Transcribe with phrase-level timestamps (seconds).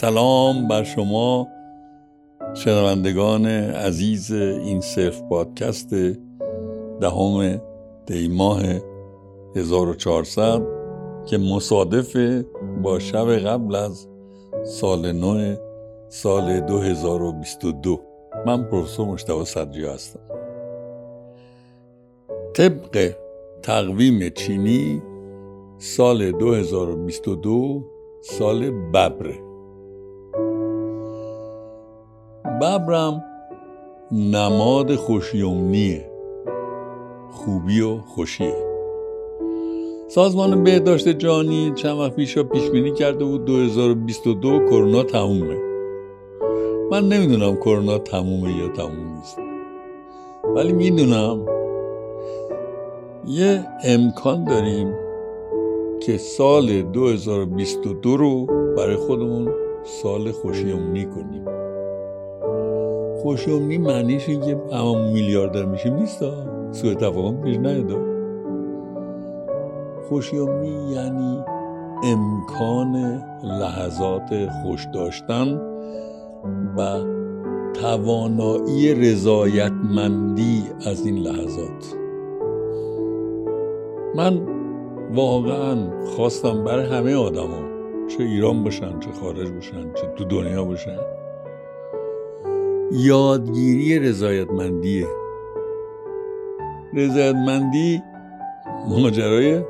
[0.00, 1.48] سلام بر شما
[2.54, 5.94] شنوندگان عزیز این صرف پادکست
[7.00, 7.60] دهم
[8.06, 8.62] دی ماه
[9.56, 10.62] 1400
[11.26, 12.16] که مصادف
[12.82, 14.08] با شب قبل از
[14.64, 15.56] سال نو
[16.08, 18.00] سال 2022
[18.46, 20.20] من پروفسور مشتبه صدری هستم.
[22.54, 23.12] طبق
[23.62, 25.02] تقویم چینی
[25.78, 27.84] سال 2022
[28.22, 29.45] سال ببره
[32.60, 33.24] ببرم.
[34.12, 36.10] نماد خوشیومنیه
[37.30, 38.66] خوبی و خوشیه.
[40.08, 45.56] سازمان بهداشت جهانی چند وقت پیش پیش بینی کرده بود 2022 کرونا تمومه.
[46.90, 49.38] من نمی‌دونم کرونا تمومه یا تموم نیست.
[50.44, 51.46] ولی می‌دونم.
[53.26, 54.94] یه امکان داریم
[56.02, 58.46] که سال 2022 رو
[58.76, 59.48] برای خودمون
[59.84, 61.55] سال خوشیومنی کنیم
[63.26, 66.24] خوشیومنی معنیش این که هممون میلیاردر میشیم نیست
[66.70, 67.98] سوء تفاهم پیش نیاد.
[70.08, 71.38] خوشیومنی یعنی
[72.04, 75.60] امکان لحظات خوش داشتن
[76.76, 77.04] و
[77.74, 81.96] توانایی رضایتمندی از این لحظات.
[84.14, 84.40] من
[85.14, 87.60] واقعا خواستم برای همه آدما
[88.08, 90.98] چه ایران باشن چه خارج باشن چه تو دنیا باشن
[92.92, 95.06] یادگیری رضایتمندیه
[96.94, 98.02] رضایتمندی
[98.88, 99.64] ماجرای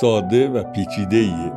[0.00, 1.52] ساده و پیچیده ایه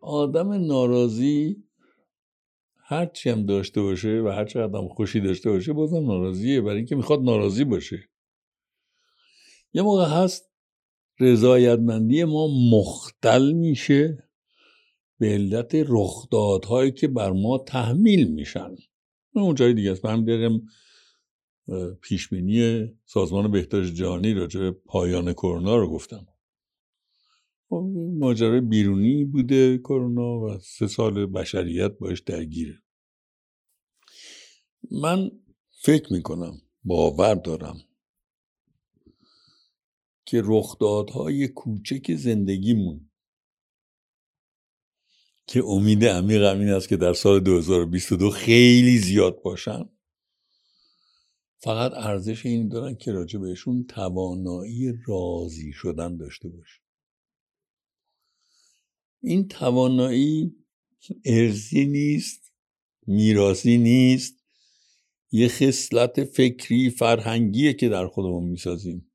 [0.00, 1.65] آدم ناراضی
[2.88, 6.60] هرچی هم داشته باشه و هر چقدر هم خوشی داشته باشه بازم ناراضیه.
[6.60, 8.08] برای اینکه می‌خواد ناراضی باشه.
[9.72, 10.50] یه موقع هست
[11.20, 14.28] رضایتمندی ما مختل میشه
[15.18, 18.76] به علت رخدادهایی که بر ما تحمیل میشن.
[19.34, 20.04] اون جای دیگه است.
[20.06, 20.50] من پیش
[22.00, 26.26] پیشبینی سازمان بهداشت جهانی راجع به پایان کرونا رو گفتم.
[27.70, 32.82] ماجرای بیرونی بوده کرونا و سه سال بشریت باش درگیره.
[34.90, 35.30] من
[35.70, 37.76] فکر می‌کنم باور دارم
[40.24, 43.10] که رخدادهای کوچک زندگیمون
[45.46, 49.88] که امید عمیق این است که در سال 2022 خیلی زیاد باشن
[51.58, 56.85] فقط ارزش این دارن که راجع بهشون توانایی راضی شدن داشته باشه.
[59.22, 60.56] این توانایی
[61.24, 62.52] ارزی نیست
[63.06, 64.36] میراثی نیست.
[65.32, 69.12] یه خصلت فکری فرهنگیه که در خودمون می‌سازیم.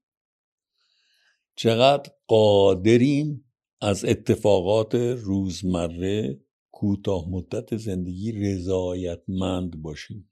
[1.56, 6.42] چقدر قادریم از اتفاقات روزمره
[6.72, 10.32] کوتاه مدت زندگی رضایتمند باشیم.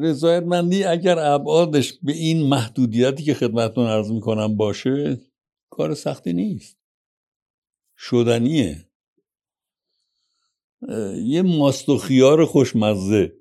[0.00, 5.20] رضایتمندی اگر ابعادش به این محدودیتی که خدمتتون عرض می‌کنم باشه
[5.70, 6.76] کار سختی نیست.
[7.98, 8.86] شدنیه.
[11.24, 13.36] یه ماست و خیار خوشمزه.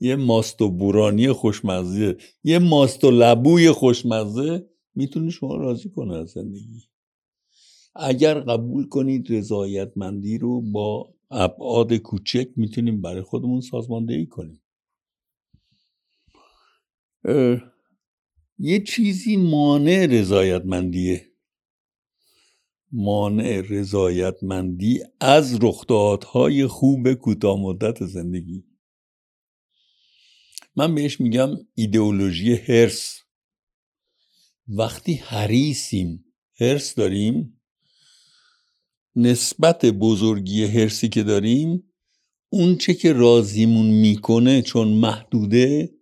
[0.00, 2.16] یه ماست و بورانی خوشمزه.
[2.44, 4.70] یه ماست و لبوی خوشمزه.
[4.94, 6.88] می‌تونه شما راضی کنه از زندگی.
[7.94, 14.62] اگر قبول کنید رضایتمندی رو با ابعاد کوچک می‌تونیم برای خودمون سازماندهی کنیم.
[18.62, 21.32] یه چیزی مانع رضایتمندیه
[22.92, 28.64] مانع رضایتمندی از رخدادهای خوب کوتاه مدت زندگی.
[30.76, 33.18] من بهش میگم ایدئولوژی هرس.
[34.68, 36.24] وقتی حریسیم
[36.60, 37.60] هرس داریم
[39.16, 41.92] نسبت بزرگی هرسی که داریم
[42.48, 45.99] اون چه که رازیمون می‌کنه چون محدوده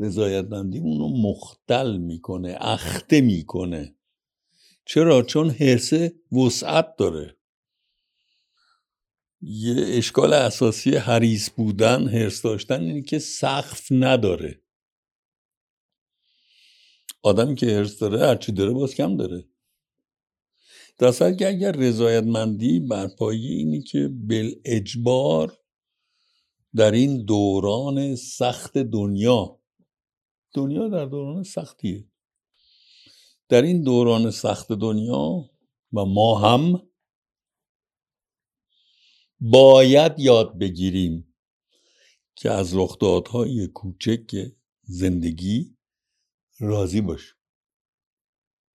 [0.00, 3.94] رضایتمندیمون رو مختل می‌کنه اخته می‌کنه.
[4.84, 7.36] چرا؟ چون حرسه وسعت داره.
[9.42, 14.62] یه اشکال اساسی حریص بودن حرس داشتن اینه که سقف نداره.
[17.22, 19.44] آدمی که حرس داره هرچی داره باز کم داره.
[20.98, 25.58] در که اگر رضایتمندی بر پایه اینی که بل اجبار
[26.74, 29.59] در این دوران سخت دنیا
[30.52, 32.08] دنیا در دوران سختیه.
[33.48, 35.50] در این دوران سخت دنیا
[35.92, 36.82] و ما هم
[39.40, 41.34] باید یاد بگیریم
[42.36, 44.52] که از رخدادهای کوچک
[44.82, 45.76] زندگی
[46.58, 47.34] راضی باشیم.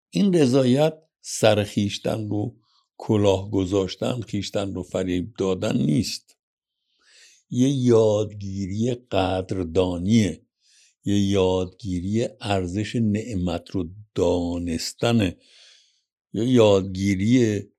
[0.10, 2.60] این رضایت سر خیشتن رو
[2.98, 6.38] کلاه گذاشتن خیشتن رو فریب دادن نیست.
[7.50, 10.45] یه یادگیری قدردانیه.
[11.06, 15.38] یه یادگیری ارزش نعمت رو دانستنه
[16.34, 17.72] یه یادگیریه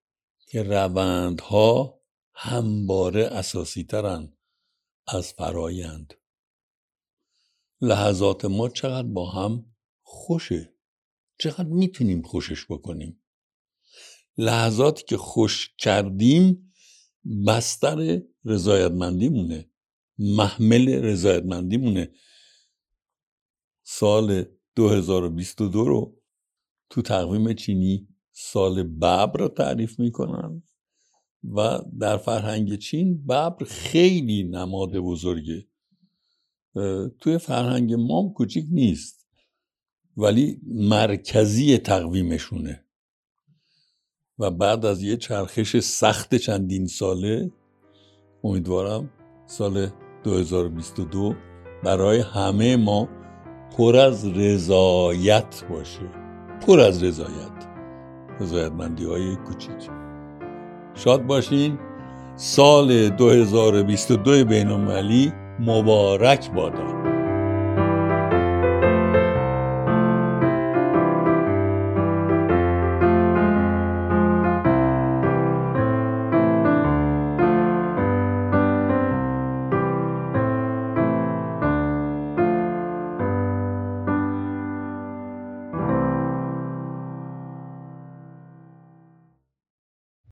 [0.48, 2.00] که روندها
[2.34, 4.32] همباره اساسی ترن
[5.06, 6.14] از فرایند.
[7.80, 9.66] لحظات ما چقدر با هم
[10.02, 10.74] خوشه
[11.38, 13.22] چقدر می‌تونیم خوشش بکنیم.
[14.38, 16.72] لحظاتی که خوش کردیم
[17.46, 19.70] بستر رضایتمندیمونه
[20.18, 22.12] محمل رضایتمندیمونه.
[23.88, 24.44] سال
[24.76, 26.16] 2022 رو
[26.90, 30.62] تو تقویم چینی سال ببر رو تعریف می‌کنن
[31.44, 35.66] و در فرهنگ چین ببر خیلی نماد بزرگه.
[37.20, 39.26] توی فرهنگ مام کوچیک نیست
[40.16, 42.84] ولی مرکزی تقویمشونه.
[44.38, 47.52] و بعد از یه چرخش سخت چندین ساله
[48.44, 49.10] امیدوارم
[49.46, 49.90] سال
[50.24, 51.34] 2022
[51.84, 53.15] برای همه ما
[53.78, 56.00] پر از رضایت باشه.
[56.66, 57.66] پر از رضایت.
[58.40, 59.90] رضایتمندی های کوچیک.
[60.94, 61.78] شاد باشین.
[62.36, 64.68] سال 2022 بین
[65.60, 67.15] مبارک بادا